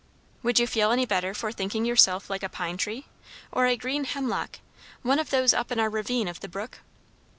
[0.41, 3.05] "Would you feel any better for thinking yourself like a pine tree?
[3.51, 4.57] or a green hemlock?
[5.03, 6.79] one of those up in our ravine of the brook?"